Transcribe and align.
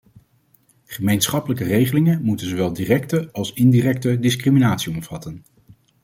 Gemeenschappelijke 0.85 1.63
regelingen 1.63 2.21
moet 2.23 2.41
zowel 2.41 2.73
directe 2.73 3.29
als 3.31 3.53
indirecte 3.53 4.19
discriminatie 4.19 4.93
omvatten. 4.95 5.43